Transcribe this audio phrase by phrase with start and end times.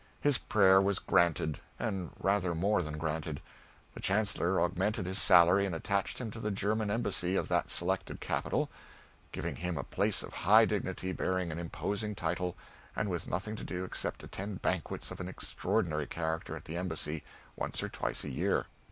[0.19, 3.39] His prayer was granted, and rather more than granted.
[3.93, 8.19] The chancellor augmented his salary and attached him to the German Embassy of that selected
[8.19, 8.71] capital,
[9.31, 12.55] giving him a place of high dignity bearing an imposing title,
[12.95, 17.23] and with nothing to do except attend banquets of an extraordinary character at the Embassy,
[17.55, 18.65] once or twice a year.